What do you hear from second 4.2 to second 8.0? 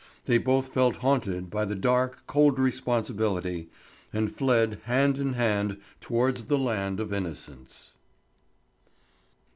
fled hand in hand towards the land of innocence.